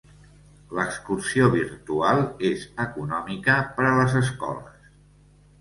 L'excursió 0.77 1.49
virtual 1.57 2.23
és 2.51 2.65
econòmica 2.87 3.59
per 3.77 3.87
a 3.91 3.93
les 4.03 4.17
escoles. 4.23 4.93